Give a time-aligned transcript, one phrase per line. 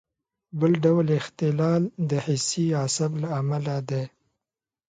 [0.59, 4.03] بل ډول اختلال د حسي عصب له امله دی.